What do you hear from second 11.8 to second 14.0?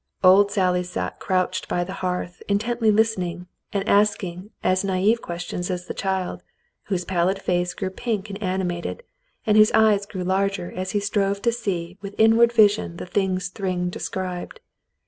with inward vision the things Thryng